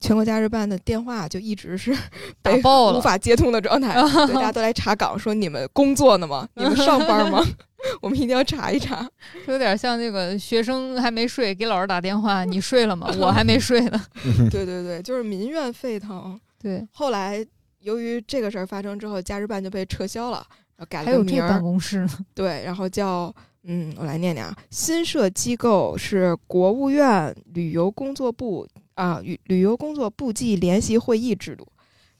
[0.02, 1.92] 全国假日办的电话就一直是
[2.40, 6.48] 被打爆了无法接通的状态， 对大家都来查岗，说你们工作呢吗？
[6.54, 7.44] 你们上班吗？
[8.00, 9.06] 我们一定要查一查。
[9.46, 13.14] 就有点像那个学生还没睡，给老师打电话，你睡了吗？
[13.18, 14.02] 我还没睡呢。
[14.50, 16.40] 对对对，就是民怨沸腾。
[16.60, 17.44] 对，后来
[17.80, 20.44] 由于这个事儿发生之后，假日办就被撤销了，
[20.76, 22.18] 然后改还有这了个名儿，办公室呢。
[22.34, 31.66] 对，然后叫嗯，我来念念啊，新设机构是国务院旅游工作部啊，旅旅游工作部际联席会议制度。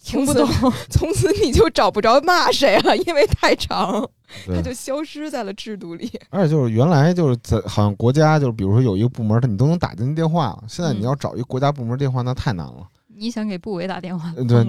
[0.02, 0.48] 听不懂，
[0.88, 4.08] 从此 你就找不着骂谁了，因为太长，
[4.46, 6.10] 它就消失在了制度里。
[6.30, 12.88] 而且就是原来就是在好像国家就是比如说有一个部门，它你都能打进电话，现在你嗯要找一个国家部门电话那太难了。
[13.20, 14.64] 你想给部委打电话，呃对。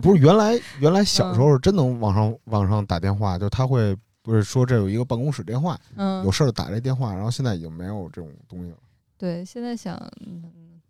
[0.00, 8.76] 不是原来原来小时候是真能往上往上打电话，就他会不是说这有一个办公室电话，嗯有，事儿打这电话，然后现在已经没有这种东西了。
[9.16, 10.44] 对，现在想，嗯，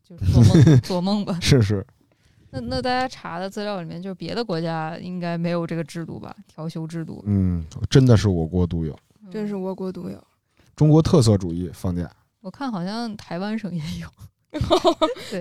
[0.04, 1.38] 就是做梦做梦吧。
[1.40, 1.86] 是是，
[2.50, 6.36] 那那大家查的资料里面，就是别的国家应该没有这个制度吧？
[6.46, 8.94] 调休制度，嗯，真的是我国独有，
[9.30, 10.22] 真是我国独有。
[10.76, 12.10] 中国特色主义放假。
[12.42, 14.06] 我看好像台湾省也有。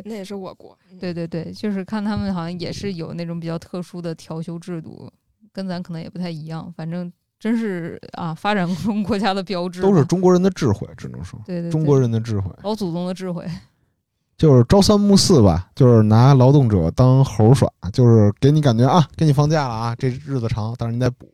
[0.06, 0.78] 那也是我国。
[0.91, 5.12] 嗯对对对，就是看他们好像也是有那种比较特殊的调休制度，
[5.54, 6.74] 跟咱可能也不太一样。
[6.76, 13.46] 反正真是啊，发展中国家的标志，都是中国人的智慧，只能说对对对中国人的智慧，老祖宗的智慧。
[14.38, 21.28] 就是朝三暮四吧，就是拿劳动者当猴耍，就是给你感觉啊，给你放假了啊，这日子长，但是你得补，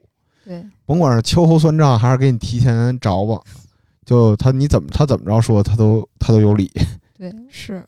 [0.46, 3.42] 对，甭管是秋后算账还是给你提前着吧，
[4.06, 6.72] 就他你怎么他怎么着说他都他都有理。
[7.32, 7.86] 对，是，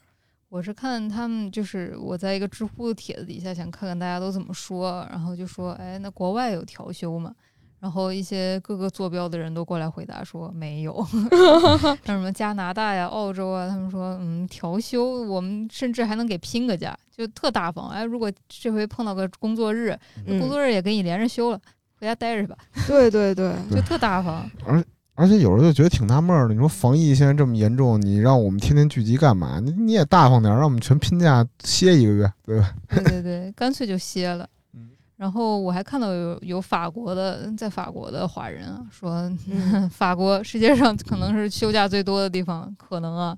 [0.49, 7.33] 我是看他们，就是我在一个知乎的帖子底下想看看大家都怎么说，然后就说，哎，那国外有调休吗？
[7.81, 11.05] 然后一些各个坐标的人都过来回答说没有，
[12.03, 17.89] 像什么加拿大呀、澳洲啊，他们说，嗯，调休我们甚至还能给拼个假，就特大方。
[17.89, 19.95] 哎，如果这回碰到个工作日，
[20.25, 21.61] 嗯工作日也给你连着休了，
[21.99, 24.49] 回家待着去吧，对对对， 就特大方。
[24.65, 24.83] 而
[25.27, 29.59] 且有时候就觉得挺纳闷儿的，你说防疫现在这么严重，你让我们天天聚集干嘛？
[29.63, 32.73] 你你也大方点儿，让我们全拼假歇一个月，对吧？
[32.89, 34.89] 对对对，干脆就歇了嗯。
[35.15, 43.37] 然后我还看到有有法国的，在法国的华人啊， 说、嗯法国世界上可能是休假最多的地方，可能啊，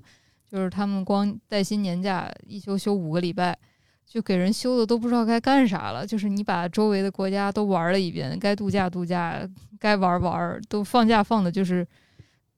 [0.50, 3.56] 就是他们光带薪年假一休休五个礼拜，
[4.08, 6.06] 就给人休的都不知道该干啥了。
[6.06, 9.46] 就是你把周围的国家都玩了一遍，该度假度假，
[9.78, 11.86] 该玩玩，都放假放的就是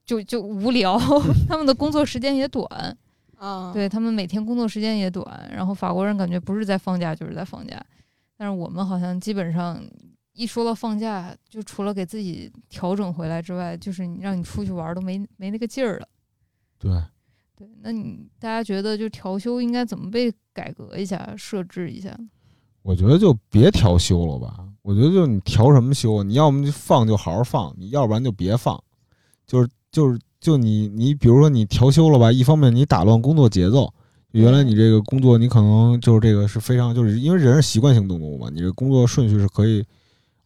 [0.07, 0.99] 就就无聊，
[1.49, 2.67] 他们的工作时间也短。
[3.41, 7.83] 啊，对他们每天工作时间也短，然后法国人感觉不是在放假就是在放假，
[8.37, 9.83] 但是我们好像基本上
[10.35, 16.09] 一说到放假，就除了给自己调整回来之外，就是你让你出去玩儿都没没那个劲儿了。
[16.79, 16.93] 对，
[17.61, 22.19] 对，那你大家觉得就调休应该怎么被改革一下、设置一下？
[22.81, 24.67] 我觉得就别调休了吧。
[24.81, 26.23] 我觉得就你调什么休？
[26.23, 28.83] 你要么就放就好好放，你要不然就别放。
[29.47, 33.93] 就是就是就你你比如说你调休了吧，一方面你打乱工作节奏，
[34.31, 39.85] 原来你这个工作你可能就是这个是非常就是因为人是习惯性动物嘛，你这工作顺序是可以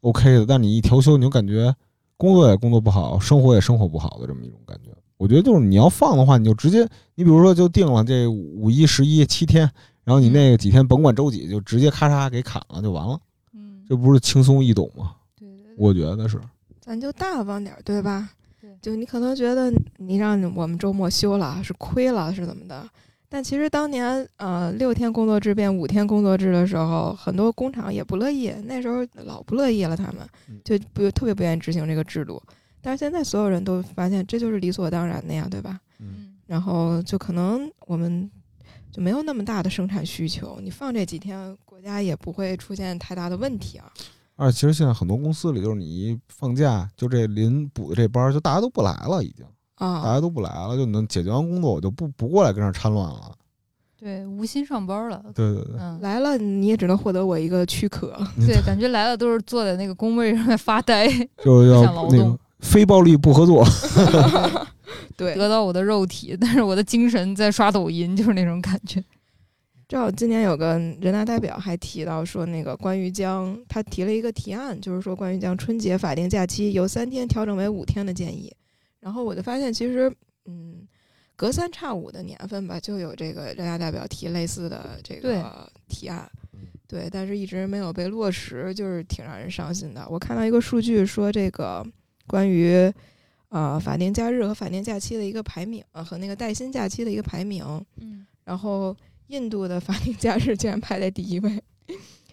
[0.01, 1.73] OK 的，但你一调休，你就感觉
[2.17, 4.91] 工作也工作不好，生活也生活不好的这么一种感觉。
[5.17, 9.71] 我觉得就是你要放的话，你就直接你比如说就定了这五一十一七天，
[10.03, 13.19] 然后你那个几天甭管周几，就直接咔嚓给砍了就完了，
[13.53, 15.15] 嗯，这不是轻松易懂吗？
[15.39, 16.41] 对对对，我觉得是。
[16.81, 18.29] 咱就大方点儿，对吧？
[18.61, 22.87] 对就你可能觉得你让我们周末休了是亏了是怎么的？
[23.35, 30.19] 但其实当年呃六天工作制变五天工作制的时候，很多工厂也不乐意，那时候老不乐意了，他们
[30.49, 32.41] 嗯就不特别不愿意执行这个制度。
[32.81, 35.81] 但是现在所有人都发现这就是理所当然的呀，对吧？
[35.99, 38.31] 嗯然后就可能我们
[38.93, 43.93] 就没有那么大的生产需求，你放这几天，国家也不会出现太大的问题啊。
[44.37, 49.45] 而其实现在很多公司里，就是你一放假，就这临补的这班儿，就大家都不来了，已经
[49.77, 53.33] 大啊，家都不来了，就能解决完工作，我就不不过来跟这儿掺乱了。
[53.99, 55.25] 对，无心上班了。
[55.35, 58.15] 对对对，嗯，来了你也只能获得我一个躯壳。
[58.47, 61.09] 对，感觉来了都是坐在那个工位上面发呆，
[61.43, 63.65] 就是要不想劳动那个非暴力不合作。
[65.17, 69.03] 对，得到我的肉体，但是我的精神在刷抖音，就是那种感觉。
[69.89, 78.53] 正好今年有个人大代表还提到说，那个关于将他提了一个提案，就是说关于将春节法定假期由三天调整为五天的建议。
[79.05, 80.11] 然后我就发现，其实
[80.47, 80.89] 嗯，
[81.37, 86.27] 隔三差五的年份吧，就有这个人大代表提类似的这个提案。
[86.89, 90.07] 对，但是一直没有被落实，就是挺让人伤心的。
[90.09, 91.87] 我看到一个数据说，这个
[92.27, 92.91] 关于
[93.51, 97.63] 呃法定假日和法定假期的一个排名，呃和那个带薪假期的一个排名，
[97.97, 101.63] 嗯，然后印度的法定假日竟然排在第一位，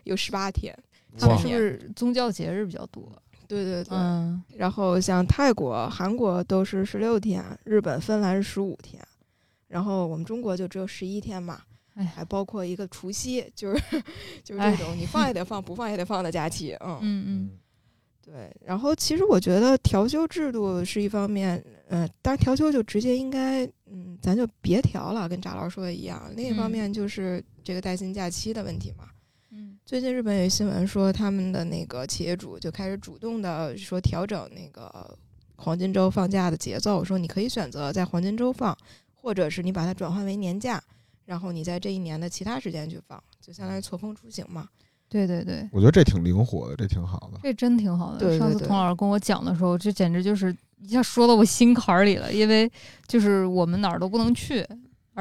[0.06, 0.74] 有十八天。
[1.18, 3.12] 他们是不是宗教节日比较多？
[3.52, 3.98] 对对对。
[3.98, 9.04] 嗯，然后像泰国、韩国都是十六天，日本、芬兰是十五天，
[9.68, 11.62] 然后我们中国就只有十一天嘛。
[11.96, 13.84] 哎还包括一个除夕，就是
[14.46, 16.72] 就是哎这种你放也得放，不放也得放的假期。
[16.80, 17.52] 嗯，嗯嗯，
[18.26, 18.50] 对。
[18.66, 26.32] 然后其实我觉得调休制度是一方面，嗯、当然调休就直接应该，嗯，咱就别调了，跟扎老师说的一样。
[26.34, 29.04] 另一方嗯面就是这个带薪假期的问题嘛。
[29.04, 29.16] 嗯
[29.86, 35.18] 最近日本有新闻说，他们的那个企业主就开始主动的说调整那个
[35.58, 38.78] 黄金周放假的节奏，说你可以选择在黄金周放，
[39.14, 40.82] 或者是你把它转换为年假，
[41.26, 44.68] 然后你在这一年的其他时间去放，就相当于错峰出行嘛。
[45.10, 47.40] 对对对，我觉得这挺灵活的，这挺好的。
[47.44, 48.20] 这真挺好的。
[48.20, 52.72] 对对对上次童老师跟我讲的时候，这简直就是一下说到我心坎儿里了，因为
[53.08, 54.66] 就是我们哪儿都不能去，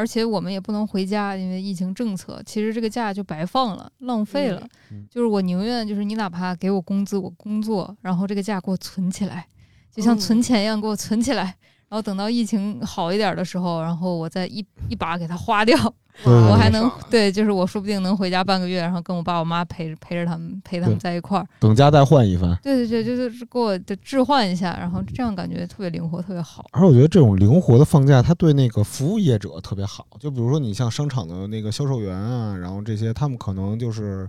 [0.01, 2.43] 而且我们也不能回家，因为疫情政策。
[2.47, 4.67] 其实这个假就白放了，浪费了。
[4.91, 9.47] 嗯就是我宁愿就是你哪怕给我工资，我工作，然后这个假给我存起来，
[9.95, 11.55] 就像嗯存钱一样给我存起来。
[11.91, 21.47] 然后等到疫情好一点的时候，然后我再一一把给它花掉，对我还能对，就是我说不定能回家半个月，然后跟我爸我妈陪着陪着他们陪他们在一块儿。
[21.59, 22.59] 等价再换一番。
[22.63, 26.67] 对对对，就是给我的置换一下，然后这样感觉特别灵活，特别好。
[26.73, 30.07] 而我觉得这种灵活的放假，它对那个服务业者特别好。
[30.19, 34.29] 就比如说你像商场的那个销售员啊，然后这些，他们可能就是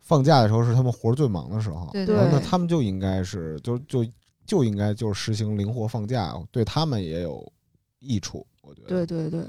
[0.00, 4.04] 放假的时候是他们活儿最忙的时候，对对然后那他们就应该是就就
[4.44, 7.50] 就应该就是实行灵活放假，对他们也有
[8.00, 8.46] 益处。
[8.60, 9.44] 我觉得，对对对，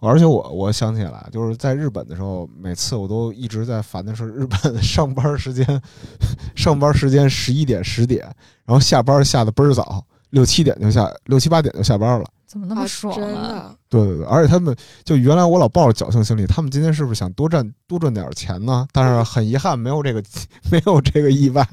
[0.00, 5.64] 而且我我想起来，就是在日本的时候，每次我都一直在烦的是日本上班时间，
[6.54, 8.24] 上班时间十一点十点，
[8.64, 12.26] 然后下班下的倍儿早，六七点就下六七八点就下班了。
[12.46, 13.68] 怎么那那么爽真啊？
[13.70, 18.86] 的，对对对，而且他们就原来我老抱着侥幸心理，他们今天是不是想多赚多赚点钱呢？
[18.92, 20.22] 但是很遗憾，没有这个
[20.70, 21.66] 没有这个意外。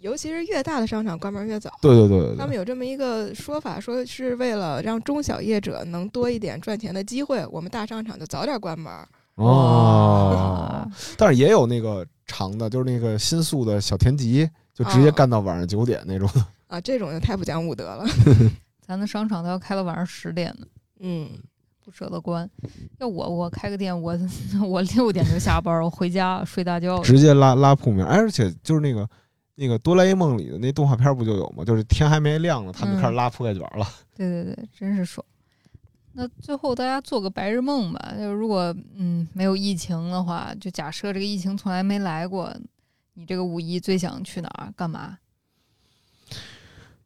[0.00, 1.70] 尤其是越大的商场关门越早。
[1.80, 8.92] 对对对对对，他们有这么一个说法，说是为了让中小业者能多一点赚钱的机会，我们大商场就早点关门。
[9.36, 16.28] 哦， 但是也有那个长的，就是那个新宿的小田急，就直接哦干到晚上九点那种。
[16.66, 18.04] 啊，这种就太不讲武德了。
[18.84, 20.66] 咱的商场都要开到晚上十点呢，
[21.00, 21.28] 嗯，
[21.84, 22.48] 不舍得关。
[22.98, 24.18] 要我我开个店，我
[24.66, 26.98] 我六点就下班，我回家睡大觉。
[27.00, 29.08] 直接拉拉铺面，哎而且就是那个
[29.60, 31.64] 那个哆啦 A 梦里的那动画片不就有吗？
[31.64, 33.84] 就是天还没亮呢，他们就开始拉铺盖卷了。
[34.16, 35.24] 对对对，真是爽。
[36.12, 42.54] 那最后大家做个白日梦吧，就是如果嗯没有疫情的话，就假设这个疫情从来没来过，
[43.14, 45.18] 你这个五一最想去哪儿干嘛？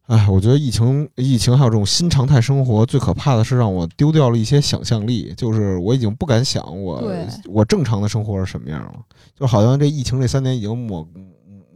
[0.07, 7.03] 哎，我觉得疫情、疫情还有这种新常态生活，最可怕的是让我丢掉了一些想象力，就是我已经不敢想我
[7.46, 9.00] 我正常的生活是什么样了，
[9.34, 11.07] 就好像这疫情这三年已经抹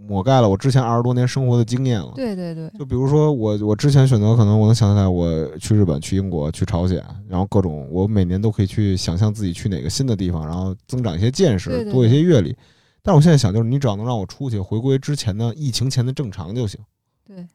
[0.09, 2.13] 抹盖了我之前二十多年生活的经验了。
[2.15, 12.57] 对对对，就比如说我，我之前选择可能我能想起来，我去日本、去英国、去朝鲜，然后各种我每年都可以去想象自己去哪个新的地方，然后增长一些见识，对对多一些阅历。
[13.03, 16.81] 但是我现在想，就是你只要能让我出去，回归之前的疫情前的正常就行。
[17.25, 17.47] 对，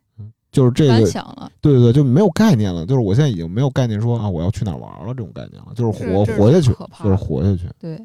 [0.52, 1.06] 就是这个，
[1.62, 2.86] 对对对，就没有概念了。
[2.86, 6.74] 就是我现在已经没有概念说啊，我要去哪儿玩了这种概念了，就是活这活下去
[7.04, 7.70] 就是活下去。
[7.80, 7.98] 对，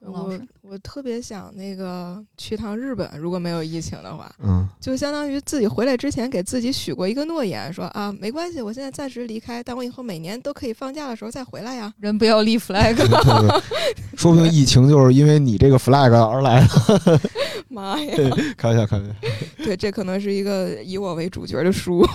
[0.00, 11.92] 董老我师我特别想那个去趟日本，如果没有疫情的话，嗯，就相当于自己回来之前给自己许过一个诺言，说啊没关系，我现在暂时离开，但我以后每年都可以放假的时候再回来呀。
[12.00, 12.96] 人不要立 flag，
[14.16, 17.20] 说不定疫情就是因为你这个 flag 而来的。
[17.68, 18.14] 妈呀，
[18.56, 19.12] 开玩笑，开玩笑。
[19.64, 22.06] 对，这可能是一个以我为主角的书。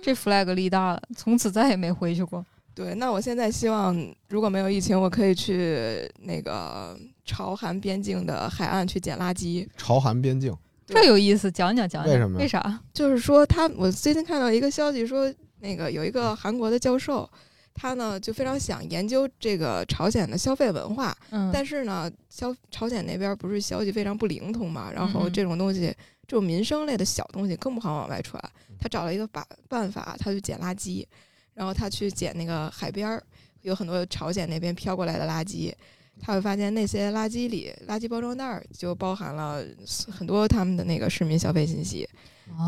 [0.00, 2.44] 这 flag 立大了，从此再也没回去过。
[2.76, 3.96] 对，那我现在希望
[4.28, 9.66] 如果没有疫情，我可以去那个朝韩边境的海岸去捡垃圾。
[9.78, 10.54] 朝韩边境，
[10.86, 12.78] 这有意思，讲讲讲讲，为什么为啥？
[12.92, 17.26] 就是说他，我最近看到一个消息说，那个有一个韩国的教授，
[17.72, 25.86] 他呢就非常想研究这个朝鲜的消费文化，嗯，但是呢，消朝鲜那边不是消息非常不灵通嘛，然后这种东西，
[26.26, 28.38] 这种民生类的小东西更不好往外传。
[28.78, 31.06] 他找了一个把办法，他去捡垃圾，
[31.56, 33.20] 然后他去捡那个海边儿，
[33.62, 35.74] 有很多朝鲜那边飘过来的垃圾。
[36.20, 39.62] 他会发现那些垃圾里，垃圾包装袋儿就包含了
[40.10, 42.08] 很多他们的那个市民消费信息。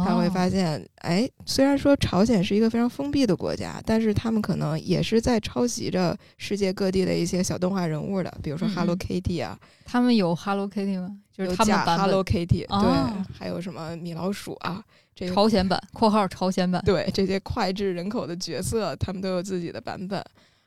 [0.05, 11.17] 他会发现，现，哎，虽然说朝鲜是一个非常封闭的国家，但是他们可能也是在抄袭着世界各地的一些小动画人物的，比如说 Hello Kitty 啊，他们有 Hello Kitty 吗？
[11.33, 14.85] 就是他们版 Hello Kitty，、哦对，还有什么米老鼠啊，
[15.19, 20.25] 这个朝鲜版（括号朝鲜版对这些脍炙人口的角色，他们都有自己的版本，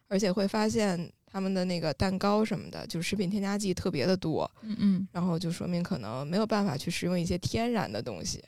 [0.09, 4.49] 而且会发现他们的那个蛋糕什么的，就是食品添加剂特别的多，）。
[4.61, 8.43] 嗯嗯，然后就说明可能没有办法去食用一些天然的东西，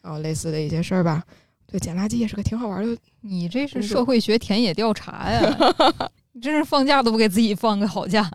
[0.00, 1.24] 然后类似的一些事儿吧。
[1.66, 5.56] 对，捡垃圾也是个挺好玩的你这是社会学田野调查呀！
[6.30, 8.30] 你真是放假都不给自己放个好假。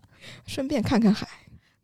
[0.45, 1.25] 顺便看看海。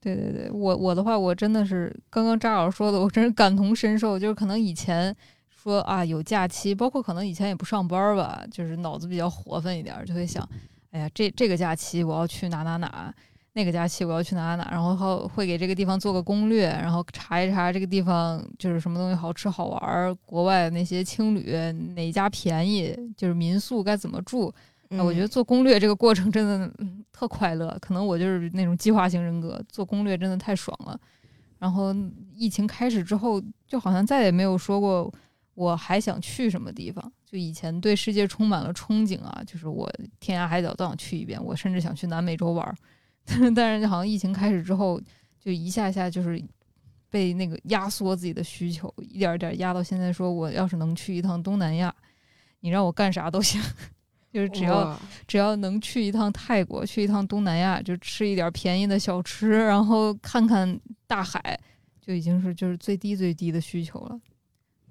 [0.03, 4.19] 对对对，我我的话，我真的是刚刚扎老师说的，我真是感同身受。
[4.19, 5.15] 就是可能以前
[5.49, 10.47] 说啊有假期，包括可能以前也不上班吧，就是脑子比较活泛一点，就会想，
[10.91, 13.13] 哎呀，这这个假期我要去哪哪哪，
[13.53, 21.55] 那个假期我要去哪哪哪，然后后会给这个地方做个攻略，然后查一查这个地方就是什么东西好吃好玩儿，国外那些青旅
[21.95, 24.53] 哪家便宜，就是民宿该怎么住。
[24.93, 30.99] 哎，我觉得嗯做攻略这个过程真的、嗯、特快乐，可能我就是那种计划型人格，做攻略真的太爽了。
[31.59, 31.95] 然后
[32.35, 35.11] 疫情开始之后，就好像再也没有说过
[35.53, 37.11] 我还想去什么地方。
[37.25, 42.75] 就以前对世界充满了憧憬啊，就是我天涯海角都想去一遍，我甚至想去南美洲玩儿。
[43.25, 45.01] 但是但是好像疫情开始之后，
[45.39, 46.43] 就一下下就是
[47.09, 51.95] 被那个压缩自己的需求，一点点儿压到现在，说我要是能去一趟东南亚，
[52.59, 53.61] 你让我干啥都行。
[54.33, 61.57] 就是只要只要能去一趟泰国，去一趟东南亚，就吃一点便宜的小吃，然后看看大海，
[62.01, 64.19] 就已经是就是最低最低的需求了。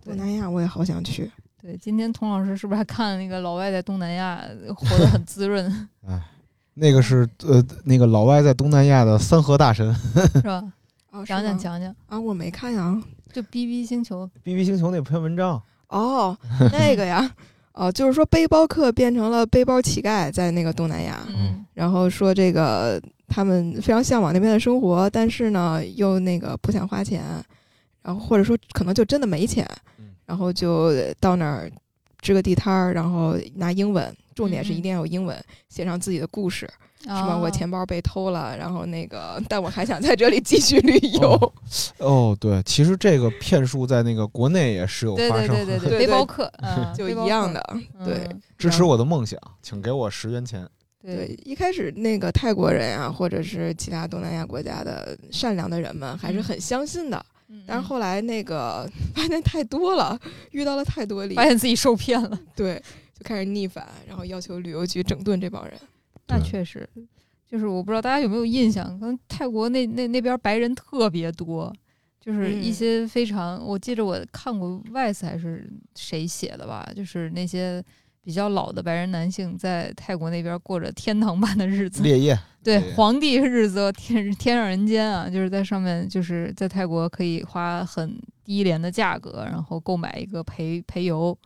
[0.05, 1.31] 东南亚我也好想去。
[1.61, 4.41] 对，今天童老师是不是还看那个老外在东南亚
[4.77, 5.67] 活得很滋润，
[6.07, 6.23] 哎
[6.75, 9.95] 那个是呃，那个老外在东南亚的三河大神
[10.35, 10.73] 是吧？
[11.11, 13.03] 哦，讲讲讲讲，啊，我没看呀。
[13.33, 16.37] 就 B B 星球，，B B 星球那篇文章，哦，
[16.71, 17.35] 那个呀，
[17.75, 21.65] 哦，就是说背包客变成了背包乞丐，在那个东南亚，嗯。
[21.73, 27.25] 然后说这个他们非常向往那边的生活，但是呢又那个不想花钱，
[28.03, 29.67] 然后或者说可能就真的没钱
[29.99, 31.71] 嗯，然后就到那儿
[32.21, 36.69] 支个地摊儿，然后拿英文，重点是一定要有英文，写上自己的故事，
[37.05, 41.33] 什什么我钱包被偷了，然后那个但我还想在这里继续旅游。
[41.33, 41.53] 哦
[41.99, 45.49] 哦，对，其实这个骗术在那个国内也时有发生。
[45.49, 47.61] 对对对 对背包客， 嗯就一样的，
[48.05, 50.69] 对嗯支持我的梦想，请给我十元钱。
[51.05, 57.17] 对对，，一开始那个泰国人啊，或者是其他东南亚国家的善良的人们，还是嗯很相信的。
[57.49, 60.17] 嗯但是后来那个 发现太多了，
[60.53, 62.77] 遇到了太多例发，现自己受骗了，对，
[63.19, 65.75] 就开始逆反，然后要求旅游局整顿这帮人。
[66.27, 66.89] 对那确实，
[67.49, 71.73] 就是我不知道大家有没有印象，可能泰国那那那边白人特别多，
[72.21, 77.85] 就是一嗯些非常，我记着我看过 Vice 还是谁写的吧，就是那些
[78.23, 82.03] 比较老的白人男性在泰国那边过着天堂般的日子。
[82.03, 91.37] 烈焰，对对，皇帝日子天天上人间啊，就是在上面，就是在泰国可以花很低廉的价格，然后购买一个陪陪游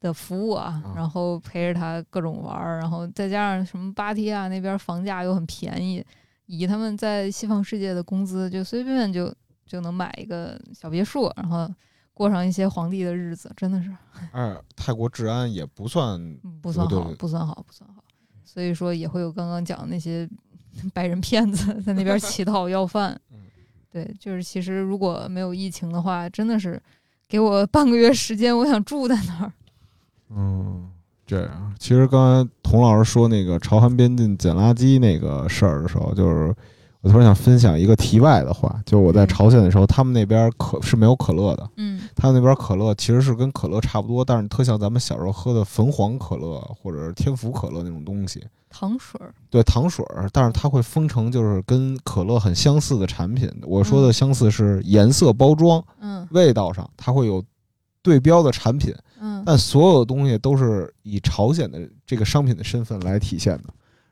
[0.00, 6.04] 的服务啊啊，然后陪着他各种玩儿，然后再加上什么芭提雅那边房价又很便宜，
[6.46, 9.34] 以他们在西方世界的工资，就随便就
[9.66, 11.68] 就能买一个小别墅，然后
[12.14, 13.90] 过上一些皇帝的日子，真的是
[14.32, 18.02] 二 泰国治安也不算嗯不算好不算好，不算好。
[18.44, 20.28] 所以说也会有刚刚讲的那些
[20.94, 23.40] 白人骗子在那边乞讨要饭嗯。
[23.90, 26.80] 对，就是其实如果没有疫情的话，真的是
[27.26, 29.52] 给我半个月时间，我想住在那儿。
[30.34, 30.88] 嗯，
[31.26, 31.72] 这样。
[31.78, 36.54] 其实刚才童老师说那个朝韩边境捡垃圾那个事儿的时候，就是
[37.00, 48.44] 我突然想分享一个题外的话，就是我在嗯朝鲜的时候，他们那边可是没有可乐的，嗯他们那边可乐其实是跟可乐差不多，但是特像咱们小时候喝的汾黄可乐或者是天府可乐那种东西。
[48.70, 53.50] 糖水儿，对糖水儿，但是它会封成就是跟可乐很相似的产品。
[53.62, 57.42] 我说的嗯相似是颜色、包装、嗯味道上，它会有
[58.02, 59.02] 对标的产品，嗯
[59.48, 63.64] 但所有的东西都是以朝鲜的这个商品的身份来体现的。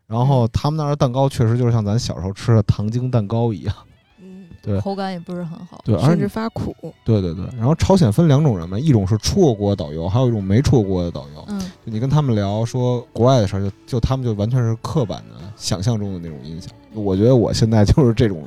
[0.07, 3.77] 然后他们那儿的蛋糕确实就是像咱小时候吃的糖精蛋糕一样，
[4.19, 5.79] 嗯，对口感也不是很好。
[5.85, 6.75] 对，甚至发苦。
[7.05, 7.45] 对对对。
[7.55, 11.45] 然后朝鲜分两种人嘛，一种是出过国的导游，还有一种没出过国的导游。
[11.49, 16.73] 嗯就你跟他们聊说国外的事儿，就就他们就完全是刻板的想象中的那种印象。
[16.95, 18.43] 我觉得我现在就是这种，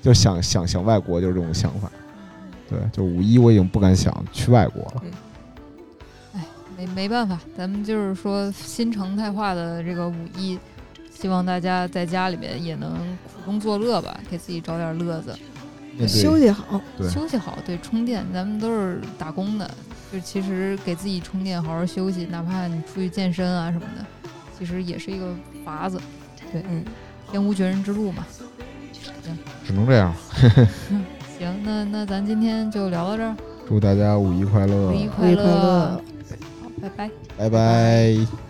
[0.00, 1.92] 就想想想外国就是这种想法。
[2.66, 5.02] 对，就五一我已经不敢想去外国了。
[6.80, 10.58] 没没办法，咱们就是说新常态化的这个五一，
[11.12, 12.90] 希望大家在家里面也能
[13.26, 15.36] 苦中作乐吧，给自己找点乐子。
[16.08, 19.70] 休息好，休息好，对，充电，咱们都是打工的，
[20.10, 24.06] 就其实给自己充电，好好休息，哪怕你出去健身啊什么的，
[24.58, 26.00] 其实也是一个法子。
[26.50, 26.82] 对，嗯，
[27.30, 28.24] 天无绝人之路嘛。
[28.92, 30.14] 行只能这样。
[31.38, 33.36] 行，那那咱今天就聊到这儿，
[33.68, 36.00] 祝大家五一快乐，五一快乐好，
[36.80, 37.10] 拜拜。
[37.36, 38.49] 拜拜。